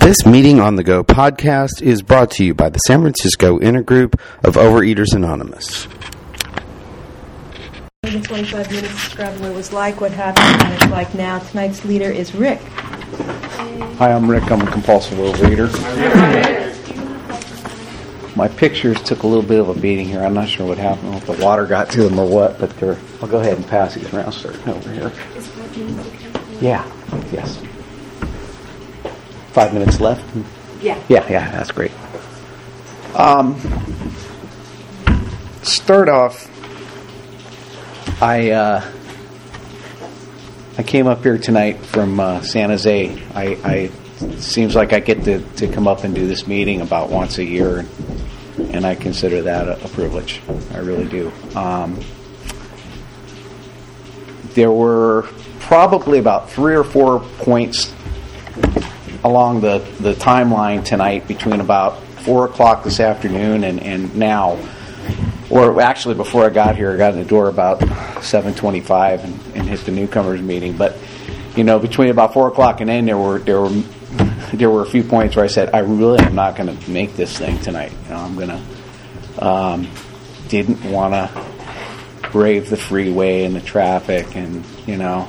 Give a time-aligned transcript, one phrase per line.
[0.00, 4.18] This Meeting on the Go podcast is brought to you by the San Francisco Intergroup
[4.42, 5.86] of Overeaters Anonymous.
[8.02, 11.38] The 25 minutes describing what it was like, what happened, and it's like now.
[11.38, 12.60] Tonight's leader is Rick.
[13.98, 14.50] Hi, I'm Rick.
[14.50, 15.68] I'm a compulsive overeater.
[18.36, 20.22] My pictures took a little bit of a beating here.
[20.22, 22.96] I'm not sure what happened, if the water got to them or what, but they're,
[23.20, 25.12] I'll go ahead and pass these around, starting over here.
[26.58, 26.90] Yeah,
[27.30, 27.62] yes.
[29.52, 30.24] Five minutes left?
[30.80, 31.02] Yeah.
[31.08, 31.92] Yeah, yeah, that's great.
[33.14, 33.56] Um,
[35.62, 36.48] start off,
[38.22, 38.92] I uh,
[40.78, 43.22] I came up here tonight from uh, San Jose.
[43.34, 43.90] I, I
[44.38, 47.44] seems like I get to, to come up and do this meeting about once a
[47.44, 47.84] year,
[48.56, 50.40] and I consider that a, a privilege.
[50.72, 51.32] I really do.
[51.56, 52.00] Um,
[54.54, 55.28] there were
[55.60, 57.92] probably about three or four points
[59.24, 64.58] along the, the timeline tonight between about 4 o'clock this afternoon and, and now
[65.50, 69.68] or actually before I got here I got in the door about 7.25 and, and
[69.68, 70.76] hit the newcomers meeting.
[70.76, 70.96] But
[71.56, 73.82] you know between about 4 o'clock and then there were there were
[74.52, 77.14] there were a few points where I said I really am not going to make
[77.16, 77.92] this thing tonight.
[78.04, 79.88] You know I'm going to um,
[80.48, 85.28] didn't want to brave the freeway and the traffic and you know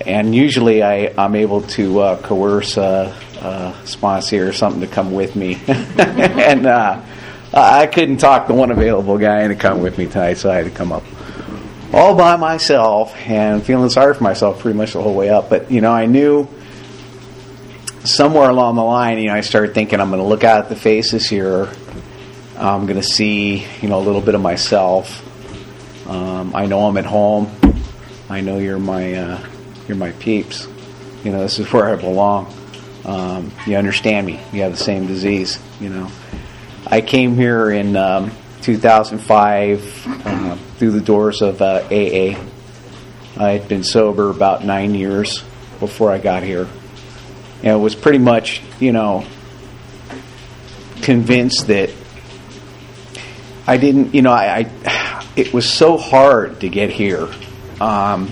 [0.00, 5.12] and usually I, I'm able to uh, coerce a, a, sponsor or something to come
[5.12, 5.60] with me.
[5.66, 7.00] and uh,
[7.52, 10.64] I couldn't talk the one available guy into come with me tonight, so I had
[10.64, 11.04] to come up
[11.92, 15.50] all by myself and feeling sorry for myself pretty much the whole way up.
[15.50, 16.48] But, you know, I knew
[18.04, 20.68] somewhere along the line, you know, I started thinking I'm going to look out at
[20.70, 21.68] the faces here.
[22.56, 25.28] I'm going to see, you know, a little bit of myself.
[26.08, 27.50] Um, I know I'm at home.
[28.30, 29.46] I know you're my uh,
[29.88, 30.68] you're my peeps.
[31.24, 32.52] You know, this is where I belong.
[33.04, 34.40] Um, you understand me.
[34.52, 35.58] You have the same disease.
[35.80, 36.10] You know,
[36.86, 38.30] I came here in um,
[38.62, 42.38] 2005 uh, through the doors of uh, AA.
[43.36, 45.42] I had been sober about nine years
[45.80, 46.68] before I got here,
[47.62, 49.24] and was pretty much, you know,
[51.02, 51.90] convinced that
[53.66, 54.14] I didn't.
[54.14, 57.28] You know, I, I it was so hard to get here.
[57.80, 58.30] Um,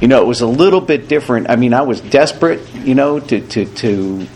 [0.00, 1.50] you know, it was a little bit different.
[1.50, 4.26] I mean, I was desperate, you know, to to to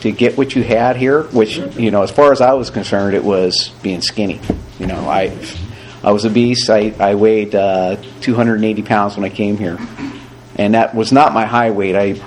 [0.00, 1.24] to get what you had here.
[1.24, 4.40] Which, you know, as far as I was concerned, it was being skinny.
[4.78, 5.36] You know, I
[6.02, 6.70] I was obese.
[6.70, 9.78] I I weighed uh, 280 pounds when I came here,
[10.56, 11.96] and that was not my high weight.
[11.96, 12.20] I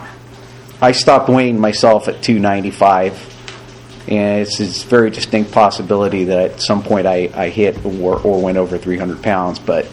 [0.83, 6.61] I stopped weighing myself at 295, and it's, it's a very distinct possibility that at
[6.61, 9.87] some point I, I hit or, or went over 300 pounds, but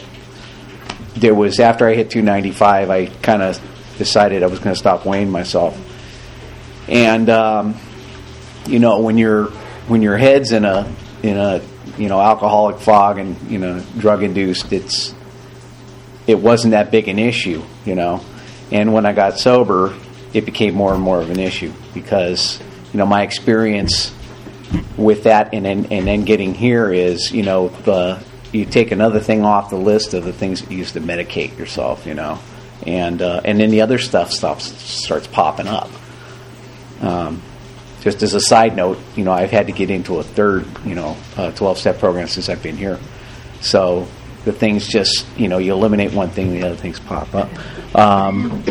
[1.16, 3.60] there was after I hit 295, I kind of
[3.98, 5.78] decided I was going to stop weighing myself.
[6.88, 7.76] And um,
[8.66, 9.46] you know, when your
[9.88, 11.62] when your head's in a in a
[11.98, 15.14] you know alcoholic fog and you know drug induced, it's
[16.26, 18.24] it wasn't that big an issue, you know.
[18.72, 19.94] And when I got sober,
[20.32, 22.60] it became more and more of an issue because
[22.92, 24.14] you know my experience
[24.96, 28.22] with that and then and then getting here is you know the
[28.52, 32.06] you take another thing off the list of the things you use to medicate yourself,
[32.06, 32.38] you know,
[32.86, 35.90] and uh, and then the other stuff stops starts popping up.
[37.00, 37.42] Um,
[38.00, 40.94] just as a side note, you know, I've had to get into a third, you
[40.94, 41.16] know,
[41.56, 42.98] twelve step program since I've been here,
[43.60, 44.08] so
[44.44, 47.50] the things just, you know, you eliminate one thing, the other things pop up.
[47.94, 48.64] Um,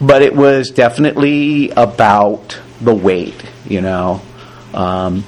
[0.00, 4.22] but it was definitely about the weight, you know.
[4.72, 5.24] Um,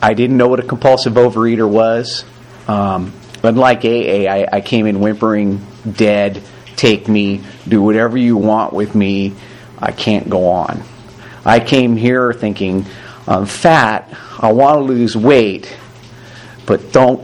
[0.00, 2.24] I didn't know what a compulsive overeater was.
[2.68, 6.42] Um, unlike AA, I, I, came in whimpering, dead,
[6.76, 9.34] take me, do whatever you want with me.
[9.78, 10.82] I can't go on.
[11.44, 12.86] I came here thinking,
[13.26, 15.76] I'm fat, I want to lose weight,
[16.66, 17.20] but don't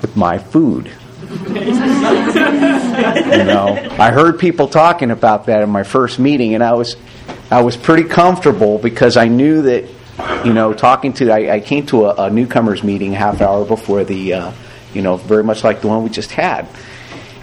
[0.00, 0.90] with my food.
[1.30, 1.54] you
[3.44, 6.96] know, I heard people talking about that in my first meeting, and I was,
[7.50, 9.88] I was pretty comfortable because I knew that
[10.44, 14.04] you know, talking to, I, I came to a, a, newcomers meeting half hour before
[14.04, 14.52] the, uh,
[14.94, 16.66] you know, very much like the one we just had.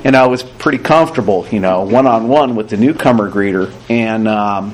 [0.04, 3.74] And I was pretty comfortable, you know, one on one with the newcomer greeter.
[3.90, 4.74] And um,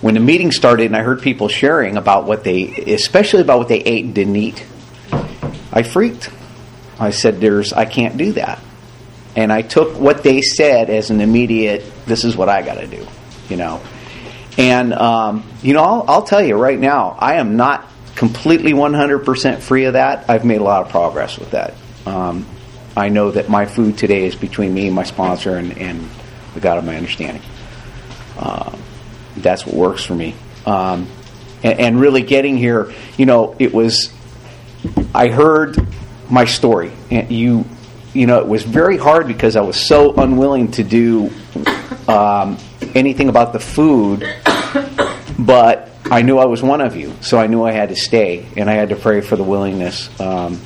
[0.00, 3.68] when the meeting started and I heard people sharing about what they, especially about what
[3.68, 4.66] they ate and didn't eat,
[5.72, 6.30] I freaked.
[6.98, 8.60] I said, there's, I can't do that.
[9.36, 12.86] And I took what they said as an immediate, this is what I got to
[12.86, 13.06] do,
[13.48, 13.80] you know.
[14.60, 19.60] And, um, you know, I'll, I'll, tell you right now, I am not completely 100%
[19.60, 20.28] free of that.
[20.28, 21.72] I've made a lot of progress with that.
[22.04, 22.44] Um,
[22.94, 26.06] I know that my food today is between me and my sponsor and, and
[26.52, 27.42] the God of my understanding.
[28.36, 28.76] Uh,
[29.38, 30.34] that's what works for me.
[30.66, 31.08] Um,
[31.62, 34.12] and, and really getting here, you know, it was.
[35.14, 35.78] I heard
[36.28, 37.64] my story, and you,
[38.12, 41.30] you know, it was very hard because I was so unwilling to do
[42.06, 42.58] um,
[42.94, 44.20] anything about the food,
[45.38, 48.46] but I knew I was one of you, so I knew I had to stay,
[48.56, 50.60] and I had to pray for the willingness um,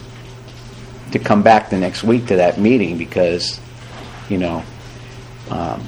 [1.12, 3.60] to come back the next week to that meeting because,
[4.28, 4.62] you know,
[5.50, 5.86] um,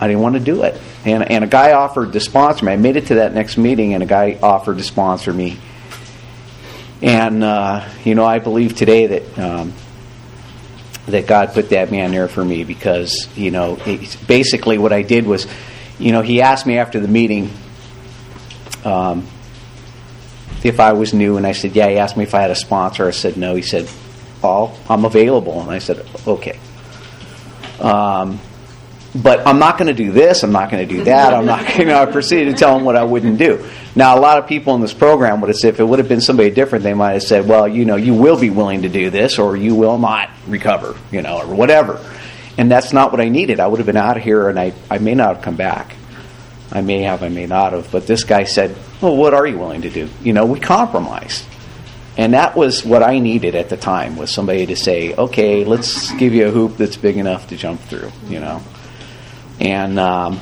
[0.00, 0.80] I didn't want to do it.
[1.04, 2.72] And, and a guy offered to sponsor me.
[2.72, 5.58] I made it to that next meeting, and a guy offered to sponsor me.
[7.02, 9.74] And uh, you know, I believe today that um,
[11.06, 13.76] that God put that man there for me because you know,
[14.26, 15.46] basically what I did was,
[15.98, 17.50] you know, he asked me after the meeting
[18.84, 19.26] um,
[20.62, 21.88] if I was new, and I said, yeah.
[21.88, 23.06] He asked me if I had a sponsor.
[23.06, 23.54] I said no.
[23.54, 23.88] He said,
[24.42, 26.58] oh, I'm available, and I said, okay.
[27.80, 28.40] Um,
[29.14, 30.42] but I'm not going to do this.
[30.42, 31.34] I'm not going to do that.
[31.34, 31.66] I'm not.
[31.66, 33.64] going to, I proceeded to tell him what I wouldn't do.
[33.94, 36.08] Now, a lot of people in this program would have said, if it would have
[36.08, 38.88] been somebody different, they might have said, well, you know, you will be willing to
[38.88, 42.04] do this, or you will not recover, you know, or whatever.
[42.56, 43.60] And that's not what I needed.
[43.60, 45.96] I would have been out of here, and I, I may not have come back.
[46.70, 47.90] I may have, I may not have.
[47.90, 50.08] But this guy said, well, what are you willing to do?
[50.22, 51.44] You know, we compromised.
[52.16, 56.12] And that was what I needed at the time was somebody to say, okay, let's
[56.12, 58.62] give you a hoop that's big enough to jump through, you know
[59.60, 60.40] and um,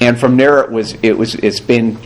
[0.00, 1.98] and from there it was it was it's been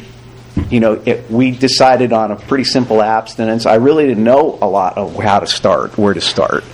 [0.68, 3.66] you know it, we decided on a pretty simple abstinence.
[3.66, 6.64] I really didn't know a lot of how to start, where to start.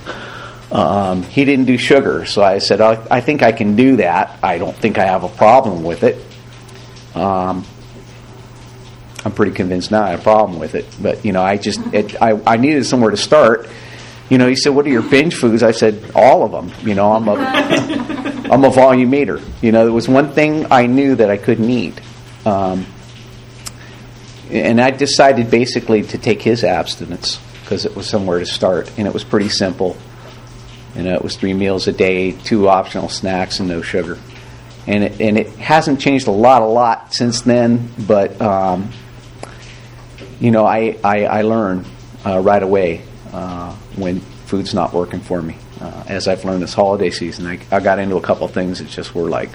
[0.71, 4.37] Um, he didn't do sugar, so I said I, I, think I can do that.
[4.43, 6.23] I don't think I have a problem with it.
[7.15, 7.65] Um,
[9.23, 11.79] I'm pretty convinced now I have a problem with it, but you know I just
[11.93, 13.69] it, I, I needed somewhere to start.
[14.29, 16.95] You know, he said, "What are your binge foods?" I said, "All of them." You
[16.95, 17.33] know, I'm a
[18.51, 19.41] I'm a volume eater.
[19.61, 21.99] You know, there was one thing I knew that I couldn't eat.
[22.45, 22.85] Um,
[24.49, 28.91] and I decided basically to take his abstinence because it was somewhere to start.
[28.97, 29.97] And it was pretty simple.
[30.97, 34.17] You know, it was three meals a day, two optional snacks, and no sugar.
[34.87, 37.89] And it, and it hasn't changed a lot, a lot since then.
[38.07, 38.91] But um,
[40.39, 41.85] you know, I I, I learn
[42.25, 46.73] uh, right away uh, when food's not working for me uh, as I've learned this
[46.73, 47.45] holiday season.
[47.45, 49.49] I, I got into a couple things that just were like,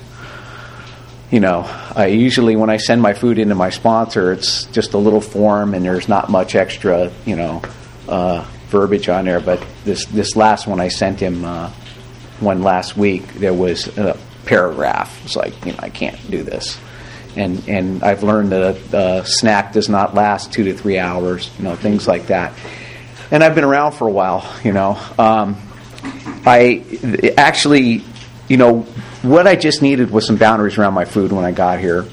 [1.30, 1.62] you know,
[1.96, 5.74] I usually when I send my food into my sponsor, it's just a little form
[5.74, 7.62] and there's not much extra, you know,
[8.08, 9.38] uh, verbiage on there.
[9.38, 11.70] But this this last one I sent him uh,
[12.40, 15.24] one last week, there was a paragraph.
[15.24, 16.78] It's like, you know, I can't do this.
[17.36, 21.50] And, and I've learned that a, a snack does not last two to three hours,
[21.58, 22.52] you know, things like that.
[23.30, 24.98] And I've been around for a while, you know.
[25.18, 25.56] Um,
[26.44, 26.84] I
[27.38, 28.04] actually,
[28.48, 28.80] you know,
[29.22, 32.06] what I just needed was some boundaries around my food when I got here,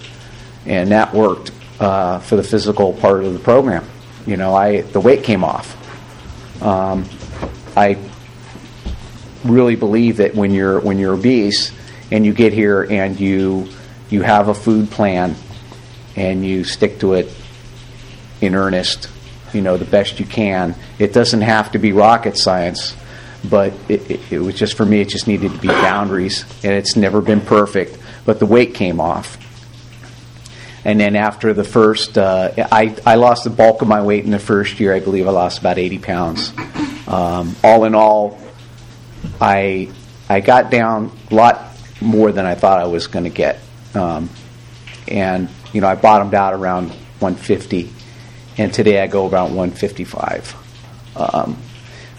[0.65, 3.83] and that worked uh, for the physical part of the program.
[4.25, 5.75] You know, I the weight came off.
[6.61, 7.05] Um,
[7.75, 7.97] I
[9.43, 11.71] really believe that when you're when you're obese
[12.11, 13.69] and you get here and you
[14.09, 15.35] you have a food plan
[16.15, 17.33] and you stick to it
[18.41, 19.09] in earnest,
[19.53, 20.75] you know, the best you can.
[20.97, 22.95] It doesn't have to be rocket science
[23.47, 25.01] but it, it, it was just for me.
[25.01, 27.97] It just needed to be boundaries, and it's never been perfect.
[28.25, 29.37] But the weight came off,
[30.85, 34.31] and then after the first, uh, I I lost the bulk of my weight in
[34.31, 34.93] the first year.
[34.93, 36.53] I believe I lost about eighty pounds.
[37.07, 38.39] Um, all in all,
[39.41, 39.89] I
[40.29, 43.59] I got down a lot more than I thought I was going to get,
[43.93, 44.29] um,
[45.07, 47.91] and you know I bottomed out around 150,
[48.57, 50.55] and today I go about 155.
[51.15, 51.57] Um,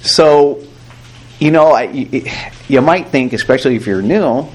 [0.03, 0.63] so
[1.41, 1.85] you know, I,
[2.69, 4.47] you might think, especially if you're new,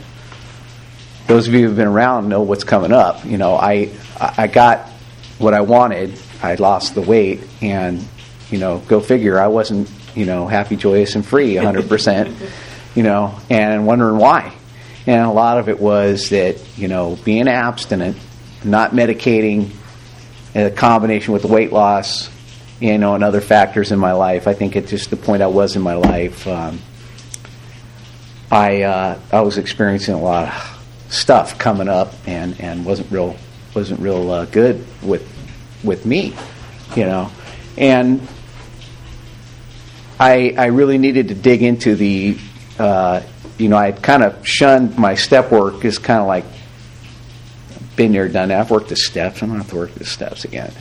[1.27, 3.25] those of you who've been around know what's coming up.
[3.25, 4.89] You know, I I got
[5.37, 6.19] what I wanted.
[6.41, 8.05] I lost the weight, and
[8.49, 9.39] you know, go figure.
[9.39, 12.35] I wasn't you know happy, joyous, and free 100 percent.
[12.93, 14.53] You know, and wondering why.
[15.07, 18.17] And a lot of it was that you know being abstinent,
[18.63, 19.71] not medicating,
[20.53, 22.29] a combination with the weight loss,
[22.79, 24.47] you know, and other factors in my life.
[24.47, 26.79] I think at just the point I was in my life, um,
[28.51, 30.74] I uh, I was experiencing a lot of
[31.09, 33.35] stuff coming up, and, and wasn't real
[33.73, 35.27] wasn't real uh, good with
[35.83, 36.35] with me,
[36.95, 37.31] you know,
[37.77, 38.25] and
[40.19, 42.37] I I really needed to dig into the,
[42.79, 43.21] uh,
[43.57, 46.45] you know, I kind of shunned my step work as kind of like
[47.95, 48.59] been there, done that.
[48.59, 49.41] I've worked the steps.
[49.41, 50.73] I'm going to have to work the steps again.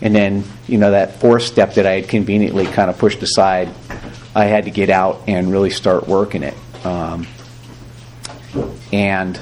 [0.00, 3.68] And then, you know, that fourth step that I had conveniently kind of pushed aside,
[4.34, 6.54] I had to get out and really start working it.
[6.84, 7.26] Um,
[8.92, 9.38] and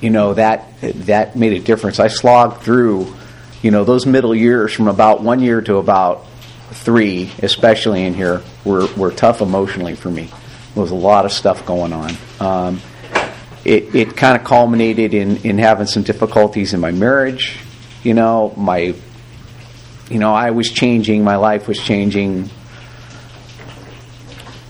[0.00, 2.00] you know that that made a difference.
[2.00, 3.14] I slogged through,
[3.62, 6.26] you know, those middle years from about one year to about
[6.72, 10.30] three, especially in here, were were tough emotionally for me.
[10.74, 12.12] There was a lot of stuff going on.
[12.38, 12.80] Um,
[13.64, 17.58] it it kind of culminated in in having some difficulties in my marriage.
[18.02, 18.94] You know, my
[20.10, 22.50] you know, I was changing, my life was changing.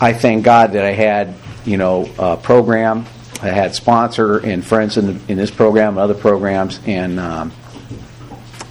[0.01, 3.07] I thank God that I had, you know, a program.
[3.43, 7.53] I had sponsor and friends in, the, in this program and other programs, and um,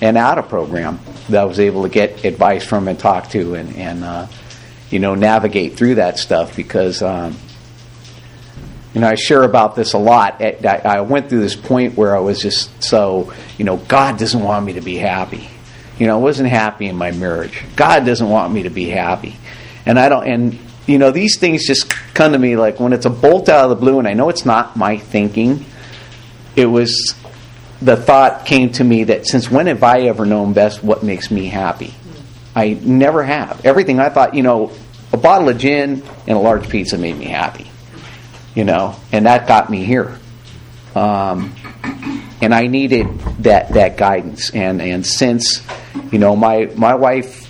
[0.02, 3.56] and out of program that I was able to get advice from and talk to,
[3.56, 4.28] and and uh,
[4.90, 7.36] you know navigate through that stuff because um,
[8.94, 10.42] you know I share about this a lot.
[10.42, 14.66] I went through this point where I was just so you know God doesn't want
[14.66, 15.50] me to be happy
[16.00, 17.62] you know, I wasn't happy in my marriage.
[17.76, 19.36] God doesn't want me to be happy.
[19.86, 23.06] And I don't and you know, these things just come to me like when it's
[23.06, 25.66] a bolt out of the blue and I know it's not my thinking.
[26.56, 27.14] It was
[27.80, 31.30] the thought came to me that since when have I ever known best what makes
[31.30, 31.94] me happy?
[32.56, 33.64] I never have.
[33.64, 34.72] Everything I thought, you know,
[35.14, 37.70] a bottle of gin and a large pizza made me happy.
[38.56, 40.18] You know, and that got me here.
[40.96, 41.54] Um,
[42.42, 44.50] and I needed that that guidance.
[44.50, 45.64] And and since
[46.12, 47.49] you know my my wife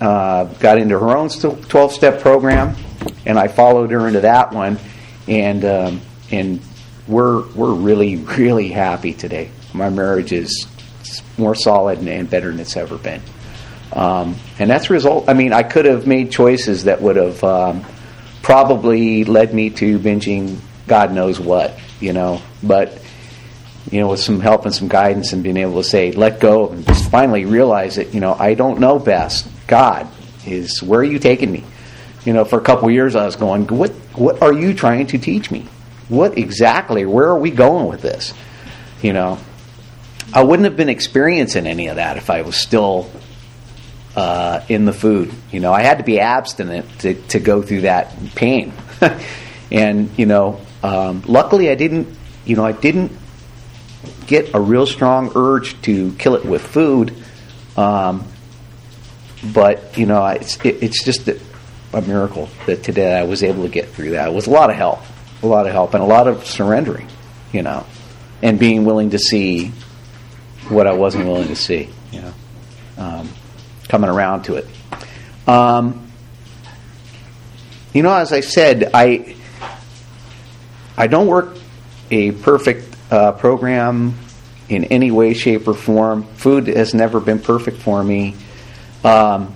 [0.00, 2.76] uh, got into her own twelve step program,
[3.24, 4.78] and I followed her into that one,
[5.28, 6.00] and um,
[6.30, 6.60] and
[7.06, 9.50] we're we're really really happy today.
[9.72, 10.66] My marriage is
[11.38, 13.22] more solid and, and better than it's ever been.
[13.92, 15.28] Um, and that's a result.
[15.28, 17.84] I mean, I could have made choices that would have um,
[18.42, 22.42] probably led me to binging God knows what, you know.
[22.62, 23.00] But
[23.90, 26.70] you know, with some help and some guidance and being able to say, let go
[26.70, 29.48] and just finally realize that, you know, I don't know best.
[29.66, 30.08] God
[30.46, 31.64] is, where are you taking me?
[32.24, 35.18] You know, for a couple years I was going, what, what are you trying to
[35.18, 35.66] teach me?
[36.08, 38.34] What exactly, where are we going with this?
[39.02, 39.38] You know,
[40.32, 43.10] I wouldn't have been experiencing any of that if I was still
[44.16, 45.32] uh, in the food.
[45.52, 48.72] You know, I had to be abstinent to, to go through that pain.
[49.70, 53.12] and, you know, um, luckily I didn't, you know, I didn't
[54.26, 57.14] get a real strong urge to kill it with food.
[57.76, 58.26] Um,
[59.52, 61.40] but you know, it's it, it's just a,
[61.92, 64.28] a, miracle that today I was able to get through that.
[64.28, 65.00] It was a lot of help,
[65.42, 67.08] a lot of help, and a lot of surrendering.
[67.52, 67.86] You know,
[68.42, 69.72] and being willing to see
[70.68, 71.90] what I wasn't willing to see.
[72.12, 72.34] You know,
[72.98, 73.30] um,
[73.88, 74.66] coming around to it.
[75.46, 76.10] Um,
[77.92, 79.36] you know, as I said, I
[80.96, 81.56] I don't work
[82.10, 84.14] a perfect uh, program
[84.68, 86.24] in any way, shape, or form.
[86.34, 88.34] Food has never been perfect for me.
[89.04, 89.54] Um,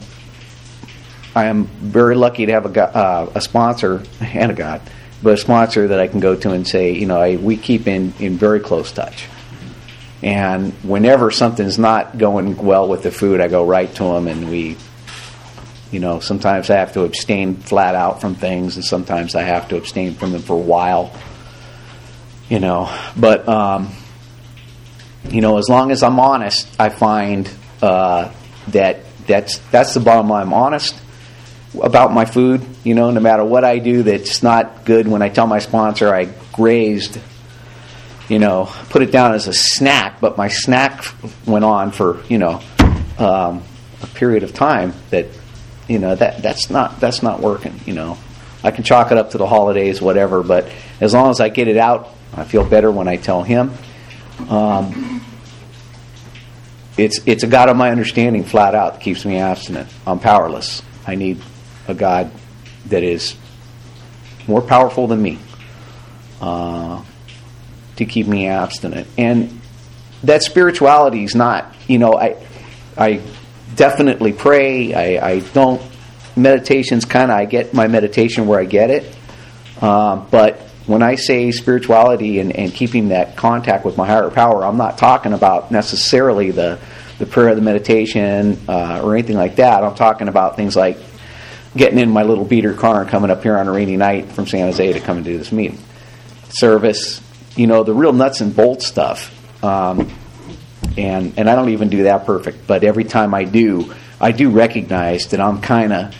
[1.34, 4.82] I am very lucky to have a, uh, a sponsor and a God,
[5.22, 7.86] but a sponsor that I can go to and say, you know, I, we keep
[7.86, 9.26] in, in very close touch.
[10.22, 14.50] And whenever something's not going well with the food, I go right to him and
[14.50, 14.76] we,
[15.90, 19.68] you know, sometimes I have to abstain flat out from things, and sometimes I have
[19.70, 21.12] to abstain from them for a while
[22.50, 22.94] you know.
[23.16, 23.88] But um,
[25.30, 28.30] you know, as long as I'm honest, I find uh,
[28.68, 30.48] that that's that's the bottom line.
[30.48, 31.00] I'm honest
[31.80, 32.66] about my food.
[32.84, 35.08] You know, no matter what I do that's not good.
[35.08, 37.18] When I tell my sponsor I grazed,
[38.28, 41.04] you know, put it down as a snack, but my snack
[41.46, 42.60] went on for you know
[43.18, 43.62] um,
[44.02, 45.26] a period of time that
[45.88, 47.80] you know that that's not that's not working.
[47.86, 48.18] You know,
[48.64, 50.42] I can chalk it up to the holidays, whatever.
[50.42, 50.68] But
[51.00, 53.72] as long as I get it out I feel better when I tell him.
[54.48, 55.22] Um,
[56.96, 59.88] it's it's a God of my understanding, flat out, that keeps me abstinent.
[60.06, 60.82] I'm powerless.
[61.06, 61.42] I need
[61.88, 62.30] a God
[62.86, 63.36] that is
[64.46, 65.38] more powerful than me
[66.40, 67.02] uh,
[67.96, 69.08] to keep me abstinent.
[69.16, 69.60] And
[70.24, 72.36] that spirituality is not, you know, I
[72.96, 73.22] I
[73.76, 74.94] definitely pray.
[74.94, 75.80] I, I don't
[76.36, 79.16] meditation's kind of I get my meditation where I get it,
[79.80, 84.64] uh, but when I say spirituality and, and keeping that contact with my higher power,
[84.64, 86.78] I'm not talking about necessarily the,
[87.18, 89.84] the prayer, the meditation, uh, or anything like that.
[89.84, 90.98] I'm talking about things like
[91.76, 94.46] getting in my little beater car and coming up here on a rainy night from
[94.46, 95.78] San Jose to come and do this meeting.
[96.48, 97.20] Service,
[97.56, 99.36] you know, the real nuts and bolts stuff.
[99.62, 100.10] Um,
[100.96, 104.50] and and I don't even do that perfect, but every time I do, I do
[104.50, 106.14] recognize that I'm kind of,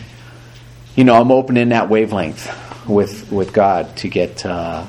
[0.95, 4.85] you know, I'm opening that wavelength with with God to get uh,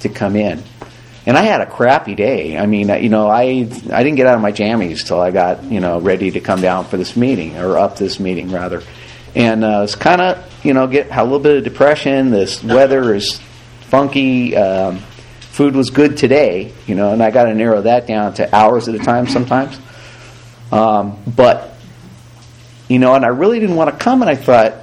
[0.00, 0.62] to come in.
[1.26, 2.56] And I had a crappy day.
[2.56, 3.42] I mean, you know, I
[3.92, 6.60] I didn't get out of my jammies till I got you know ready to come
[6.60, 8.82] down for this meeting or up this meeting rather.
[9.34, 12.30] And uh, it's kind of you know get a little bit of depression.
[12.30, 13.40] This weather is
[13.88, 14.56] funky.
[14.56, 15.02] Um,
[15.58, 18.86] food was good today, you know, and I got to narrow that down to hours
[18.86, 19.76] at a time sometimes.
[20.70, 21.74] Um, but,
[22.88, 24.74] you know, and I really didn't want to come, and I thought,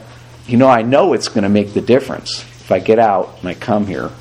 [0.47, 3.49] you know, I know it's going to make the difference if I get out and
[3.49, 4.11] I come here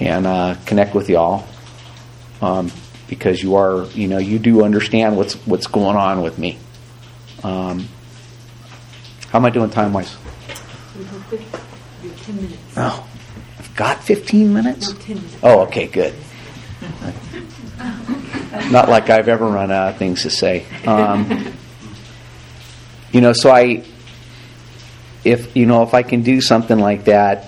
[0.00, 1.46] and uh, connect with y'all.
[2.40, 2.70] Um,
[3.08, 6.58] because you are, you know, you do understand what's what's going on with me.
[7.42, 7.88] Um,
[9.28, 10.16] how am I doing time wise?
[12.76, 13.08] Oh,
[13.58, 14.90] I've got 15 minutes?
[14.90, 15.36] No, minutes.
[15.42, 16.14] Oh, okay, good.
[18.70, 20.64] Not like I've ever run out of things to say.
[20.86, 21.52] Um,
[23.12, 23.84] you know, so I,
[25.26, 27.46] if, you know, if I can do something like that,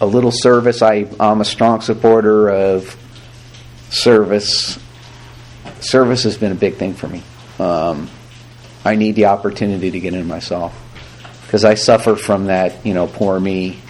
[0.00, 2.96] a little service, I, I'm a strong supporter of
[3.90, 4.78] service.
[5.80, 7.22] Service has been a big thing for me.
[7.58, 8.08] Um,
[8.84, 10.72] I need the opportunity to get in myself
[11.42, 13.80] because I suffer from that, you know, poor me,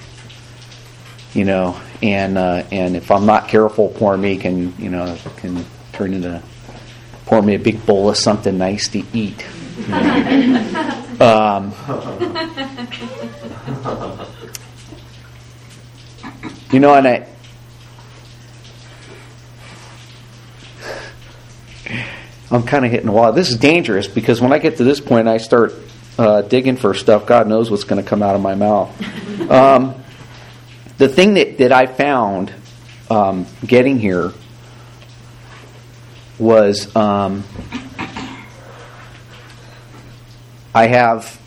[1.34, 5.64] you know, and uh, and if I'm not careful, poor me can, you know, can
[5.92, 6.42] turn into
[7.26, 9.44] pour me a big bowl of something nice to eat.
[11.20, 11.72] Um,
[16.72, 17.28] you know, and I.
[22.50, 23.32] I'm kind of hitting the wall.
[23.32, 25.74] This is dangerous because when I get to this point, I start
[26.18, 27.26] uh, digging for stuff.
[27.26, 29.50] God knows what's going to come out of my mouth.
[29.50, 29.94] Um,
[30.98, 32.52] the thing that, that I found
[33.10, 34.32] um, getting here
[36.38, 37.42] was um,
[40.74, 41.40] I have,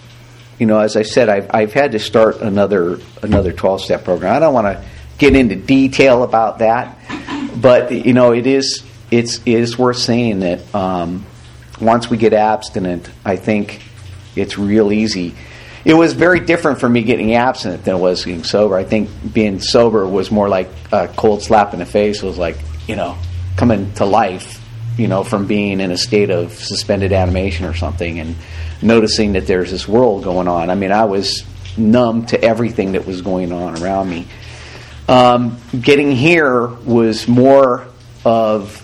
[0.57, 4.35] you know, as I said, I've, I've had to start another another 12 step program.
[4.35, 4.83] I don't want to
[5.17, 6.97] get into detail about that,
[7.59, 11.25] but you know, it is it's it is worth saying that um,
[11.81, 13.81] once we get abstinent, I think
[14.35, 15.35] it's real easy.
[15.85, 18.75] It was very different for me getting abstinent than it was getting sober.
[18.75, 22.23] I think being sober was more like a cold slap in the face.
[22.23, 22.57] It was like
[22.87, 23.17] you know
[23.55, 24.61] coming to life,
[24.97, 28.35] you know, from being in a state of suspended animation or something, and
[28.81, 30.69] noticing that there's this world going on.
[30.69, 31.43] I mean, I was
[31.77, 34.27] numb to everything that was going on around me.
[35.07, 37.87] Um, getting here was more
[38.25, 38.83] of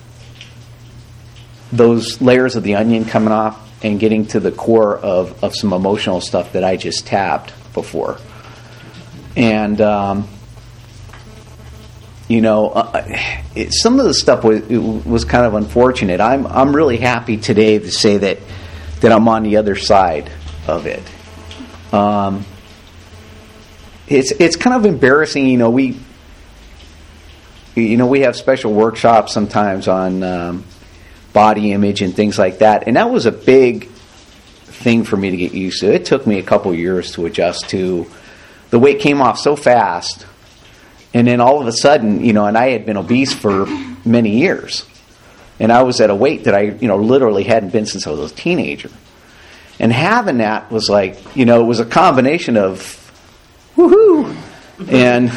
[1.71, 5.73] those layers of the onion coming off and getting to the core of, of some
[5.73, 8.19] emotional stuff that I just tapped before.
[9.35, 10.27] And, um,
[12.33, 13.03] you know, uh,
[13.55, 16.19] it, some of the stuff was, was kind of unfortunate.
[16.19, 18.39] I'm, I'm really happy today to say that,
[19.01, 20.31] that I'm on the other side
[20.67, 21.03] of it.
[21.93, 22.43] Um,
[24.07, 25.99] it's, it's kind of embarrassing, you know, we,
[27.75, 30.63] you know, we have special workshops sometimes on, um,
[31.33, 32.87] body image and things like that.
[32.87, 35.93] And that was a big thing for me to get used to.
[35.93, 38.09] It took me a couple years to adjust to.
[38.71, 40.25] The weight came off so fast,
[41.13, 43.65] and then all of a sudden, you know, and I had been obese for
[44.05, 44.85] many years,
[45.59, 48.11] and I was at a weight that I, you know, literally hadn't been since I
[48.11, 48.89] was a teenager.
[49.79, 52.99] And having that was like, you know, it was a combination of
[53.75, 54.35] woohoo
[54.87, 55.31] and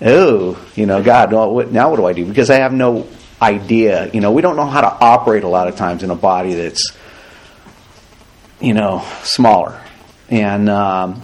[0.00, 1.30] oh, you know, God,
[1.72, 2.24] now what do I do?
[2.24, 3.08] Because I have no
[3.40, 4.10] idea.
[4.12, 6.54] You know, we don't know how to operate a lot of times in a body
[6.54, 6.92] that's,
[8.60, 9.80] you know, smaller.
[10.28, 11.22] And, um,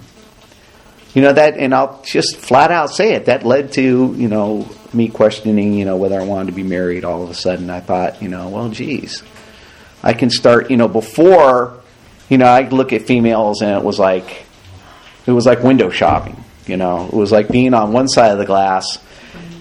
[1.15, 4.69] you know, that, and I'll just flat out say it, that led to, you know,
[4.93, 7.71] me questioning, you know, whether I wanted to be married all of a sudden.
[7.71, 9.23] I thought, you know, well, geez,
[10.03, 11.81] I can start, you know, before,
[12.29, 14.45] you know, I look at females and it was like,
[15.27, 18.39] it was like window shopping, you know, it was like being on one side of
[18.39, 18.99] the glass.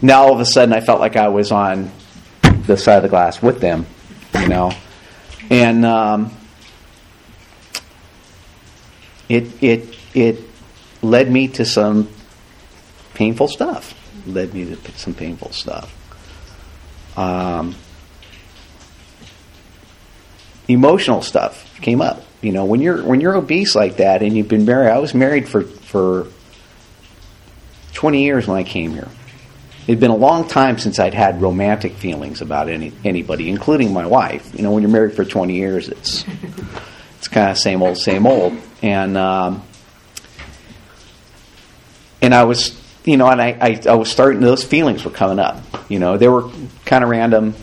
[0.01, 1.91] Now all of a sudden I felt like I was on
[2.67, 3.85] the side of the glass with them,
[4.39, 4.71] you know,
[5.49, 6.31] and um,
[9.29, 10.39] it it it
[11.09, 12.09] led me to some
[13.13, 13.93] painful stuff.
[14.27, 15.93] Led me to some painful stuff.
[17.17, 17.75] Um,
[20.67, 22.23] emotional stuff came up.
[22.41, 25.13] You know, when you're when you're obese like that and you've been married, I was
[25.13, 26.27] married for for
[27.93, 29.07] 20 years when I came here.
[29.87, 33.93] It had been a long time since I'd had romantic feelings about any anybody, including
[33.93, 34.53] my wife.
[34.53, 36.25] You know, when you're married for 20 years, it's
[37.17, 38.55] it's kind of same old, same old.
[38.83, 39.63] And um,
[42.27, 44.41] and I was, you know, and I, I, I was starting.
[44.41, 45.63] Those feelings were coming up.
[45.89, 46.51] You know, they were
[46.83, 47.55] kind of random,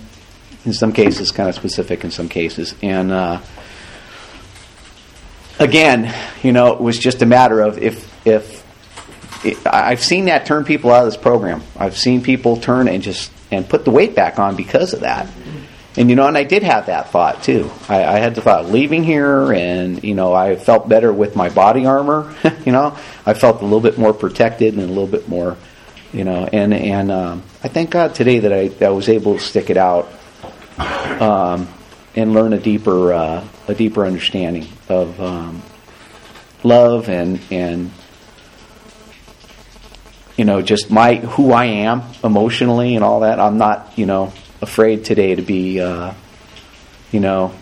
[0.64, 3.12] in some cases, kind of specific in some cases, and.
[3.12, 3.40] Uh,
[5.58, 8.64] again, you know, it was just a matter of if if
[9.66, 11.62] I've seen that turn people out of this program.
[11.76, 15.28] I've seen people turn and just and put the weight back on because of that.
[15.96, 17.70] And you know, and I did have that thought too.
[17.88, 21.50] I, I had the thought leaving here, and you know, I felt better with my
[21.50, 22.34] body armor.
[22.66, 25.56] you know, I felt a little bit more protected and a little bit more,
[26.12, 29.34] you know, and and um, I thank God today that I, that I was able
[29.34, 30.08] to stick it out
[30.78, 31.68] um,
[32.16, 35.62] and learn a deeper uh, a deeper understanding of um,
[36.64, 37.92] love and and
[40.36, 43.38] you know just my who I am emotionally and all that.
[43.38, 44.32] I'm not you know
[44.64, 46.12] afraid today to be uh,
[47.12, 47.54] you know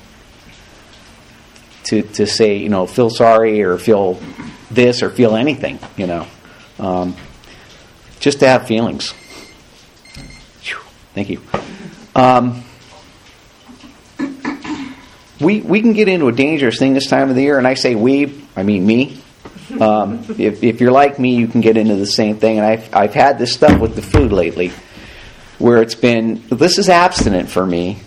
[1.85, 4.19] to to say you know feel sorry or feel
[4.71, 6.27] this or feel anything you know
[6.79, 7.15] um,
[8.19, 9.13] just to have feelings.
[11.15, 11.43] Thank you.
[12.15, 12.65] Um,
[15.41, 17.75] we we can get into a dangerous thing this time of the year, and I
[17.75, 19.21] say we, I mean me.
[19.79, 22.59] Um, if, if you're like me, you can get into the same thing.
[22.59, 24.73] And I've I've had this stuff with the food lately,
[25.59, 28.01] where it's been this is abstinent for me.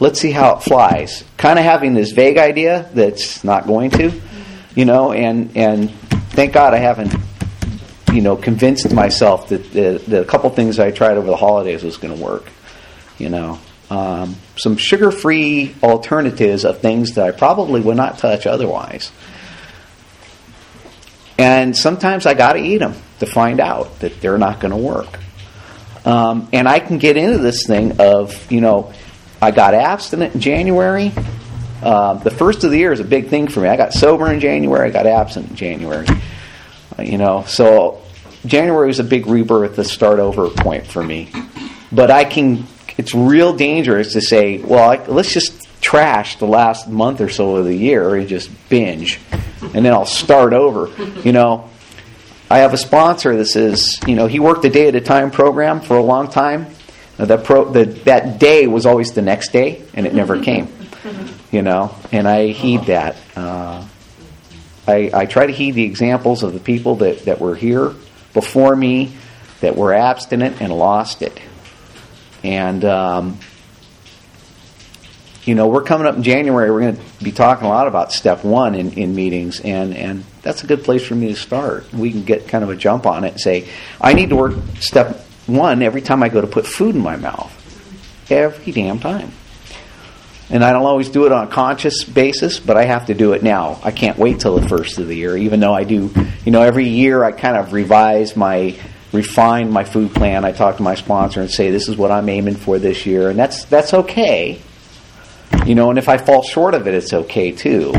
[0.00, 1.24] Let's see how it flies.
[1.36, 4.12] Kind of having this vague idea that's not going to,
[4.74, 5.90] you know, and and
[6.30, 7.14] thank God I haven't,
[8.12, 11.96] you know, convinced myself that the, the couple things I tried over the holidays was
[11.96, 12.50] going to work,
[13.18, 18.46] you know um, some sugar free alternatives of things that I probably would not touch
[18.46, 19.12] otherwise.
[21.38, 24.76] And sometimes I got to eat them to find out that they're not going to
[24.76, 25.18] work.
[26.04, 28.92] Um, and I can get into this thing of, you know,
[29.40, 31.12] I got abstinent in January.
[31.82, 33.68] Uh, the first of the year is a big thing for me.
[33.68, 36.06] I got sober in January, I got absent in January.
[36.98, 38.02] Uh, you know, so
[38.46, 41.30] January was a big rebirth, the start over point for me.
[41.90, 46.88] But I can it's real dangerous to say, well, I, let's just trash the last
[46.88, 49.20] month or so of the year and just binge,
[49.60, 50.88] and then I'll start over.
[51.22, 51.70] You know,
[52.54, 55.32] I have a sponsor that says, you know, he worked a day at a time
[55.32, 56.68] program for a long time.
[57.16, 60.72] That pro, the, that day was always the next day, and it never came.
[61.50, 63.16] You know, and I heed that.
[63.34, 63.84] Uh,
[64.86, 67.92] I, I try to heed the examples of the people that, that were here
[68.34, 69.16] before me
[69.60, 71.40] that were abstinent and lost it.
[72.44, 73.40] And, um,
[75.42, 76.70] you know, we're coming up in January.
[76.70, 80.24] We're going to be talking a lot about step one in, in meetings, and, and
[80.44, 81.92] that's a good place for me to start.
[81.92, 83.68] We can get kind of a jump on it and say,
[84.00, 87.16] I need to work step one every time I go to put food in my
[87.16, 87.50] mouth.
[88.30, 89.32] Every damn time.
[90.50, 93.32] And I don't always do it on a conscious basis, but I have to do
[93.32, 93.80] it now.
[93.82, 96.12] I can't wait till the first of the year, even though I do,
[96.44, 98.78] you know, every year I kind of revise my
[99.12, 100.44] refine my food plan.
[100.44, 103.30] I talk to my sponsor and say, this is what I'm aiming for this year.
[103.30, 104.60] And that's, that's okay.
[105.64, 107.94] You know, and if I fall short of it, it's okay too.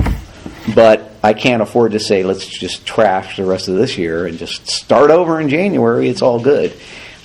[0.75, 4.37] But I can't afford to say, let's just trash the rest of this year and
[4.37, 6.07] just start over in January.
[6.07, 6.71] It's all good.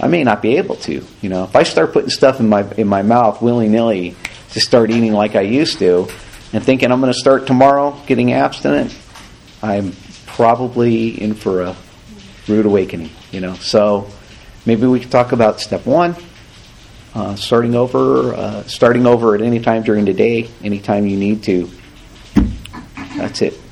[0.01, 1.05] I may not be able to.
[1.21, 4.17] You know, if I start putting stuff in my in my mouth willy nilly
[4.53, 6.09] to start eating like I used to,
[6.55, 8.97] and thinking I'm going to start tomorrow getting abstinent,
[9.63, 9.93] I'm
[10.25, 11.77] probably in for a
[12.49, 13.11] rude awakening.
[13.33, 14.11] You know, so
[14.65, 16.17] maybe we could talk about step one,
[17.15, 21.43] uh, starting over, uh, starting over at any time during the day, anytime you need
[21.43, 21.71] to.
[23.19, 23.60] That's it.